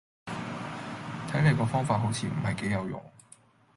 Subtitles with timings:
[1.31, 3.03] 睇黎個方法好似唔係幾有用